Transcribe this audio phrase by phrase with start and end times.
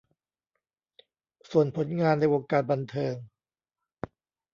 [1.49, 3.15] ส่วนผลงานในวงการบันเทิง